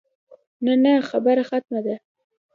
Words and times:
نه 0.65 0.73
نه 0.83 0.93
خبره 1.09 1.43
ختمه 1.49 1.79
ده. 1.85 1.95